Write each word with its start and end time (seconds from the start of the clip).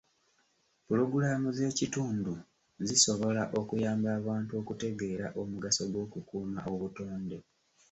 Pulogulaamu 0.85 1.49
z'ekitundu 1.57 2.33
zisobola 2.87 3.43
okuyamba 3.59 4.07
abantu 4.19 4.51
okutegeera 4.61 5.27
omugaso 5.41 5.83
gw'okukuuma 5.91 6.61
obutonde. 6.73 7.37